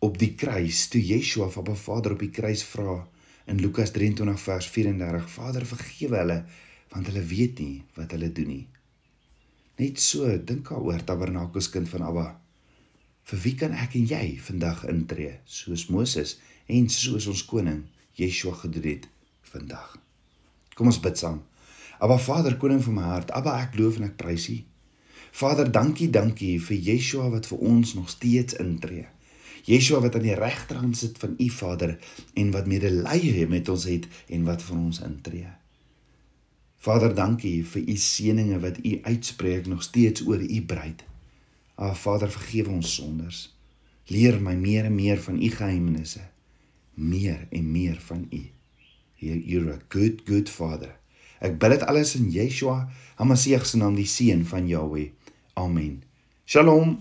op 0.03 0.17
die 0.19 0.33
kruis 0.39 0.87
toe 0.91 1.01
Yeshua 1.01 1.47
van 1.53 1.63
Abba 1.63 1.75
Vader 1.79 2.15
op 2.15 2.23
die 2.23 2.31
kruis 2.33 2.63
vra 2.67 2.97
in 3.51 3.61
Lukas 3.63 3.93
23 3.95 4.39
vers 4.43 4.67
34 4.75 5.29
Vader 5.37 5.65
vergewe 5.69 6.19
hulle 6.21 6.39
want 6.93 7.09
hulle 7.11 7.23
weet 7.33 7.61
nie 7.63 7.83
wat 7.97 8.15
hulle 8.15 8.31
doen 8.39 8.51
nie 8.53 8.65
Net 9.79 9.97
so 10.03 10.27
dink 10.49 10.67
daaroor 10.69 11.01
Tabernakels 11.07 11.71
kind 11.73 11.89
van 11.93 12.05
Abba 12.09 12.27
Vir 13.31 13.39
wie 13.45 13.55
kan 13.61 13.73
ek 13.85 13.95
en 13.99 14.09
jy 14.11 14.25
vandag 14.49 14.83
intree 14.91 15.37
soos 15.59 15.87
Moses 15.93 16.37
en 16.67 16.91
soos 16.91 17.29
ons 17.31 17.47
koning 17.49 17.81
Yeshua 18.19 18.53
gedoen 18.65 18.89
het 18.91 19.09
vandag 19.53 19.97
Kom 20.75 20.91
ons 20.91 21.01
bid 21.01 21.19
saam 21.19 21.41
Aba 22.03 22.17
Vader, 22.19 22.57
koning 22.59 22.81
van 22.83 22.95
my 22.97 23.03
hart, 23.07 23.29
Aba 23.31 23.53
ek 23.63 23.77
loof 23.79 23.95
en 23.99 24.09
ek 24.09 24.17
prys 24.19 24.49
U. 24.51 24.57
Vader, 25.39 25.69
dankie, 25.71 26.09
dankie 26.11 26.57
vir 26.59 26.79
Yeshua 26.89 27.29
wat 27.31 27.47
vir 27.47 27.61
ons 27.63 27.93
nog 27.95 28.09
steeds 28.11 28.57
intree. 28.59 29.05
Yeshua 29.63 30.01
wat 30.03 30.15
aan 30.15 30.25
die 30.25 30.35
regterhand 30.35 30.97
sit 30.99 31.17
van 31.17 31.35
U 31.39 31.49
Vader 31.49 31.97
en 32.33 32.51
wat 32.51 32.67
medelee 32.67 33.47
met 33.47 33.69
ons 33.69 33.85
het 33.87 34.07
en 34.27 34.43
wat 34.43 34.63
vir 34.63 34.77
ons 34.77 34.99
intree. 35.05 35.51
Vader, 36.83 37.13
dankie 37.15 37.61
vir 37.63 37.85
U 37.87 37.95
seëninge 37.95 38.59
wat 38.59 38.81
U 38.83 38.97
uitspreek 39.03 39.69
nog 39.71 39.83
steeds 39.83 40.25
oor 40.27 40.41
U 40.43 40.61
bruid. 40.67 41.05
Aba 41.75 41.95
Vader, 41.95 42.31
vergewe 42.31 42.75
ons 42.75 42.95
sondes. 42.95 43.45
Leer 44.11 44.41
my 44.43 44.55
meer 44.59 44.89
en 44.89 44.95
meer 44.95 45.21
van 45.23 45.39
U 45.39 45.49
geheimenisse. 45.49 46.25
Meer 46.93 47.47
en 47.51 47.71
meer 47.71 47.95
van 48.09 48.27
U. 48.31 48.41
You're 49.23 49.73
a 49.73 49.79
good 49.89 50.25
good 50.27 50.51
Father. 50.51 50.91
Ek 51.39 51.55
bid 51.59 51.77
dit 51.77 51.87
alles 51.87 52.13
in 52.19 52.27
Yeshua, 52.31 52.89
Hamasieg 53.15 53.63
se 53.67 53.79
naam, 53.79 53.95
die 53.95 54.07
seun 54.07 54.43
van 54.47 54.67
Jahweh. 54.67 55.09
Amen. 55.59 56.01
Shalom. 56.43 56.97